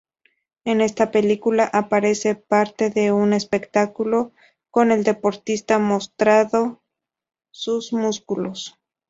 [0.65, 4.31] En esta película, aparece parte de un espectáculo
[4.71, 6.81] con el deportista mostrando
[7.51, 8.79] sus músculos.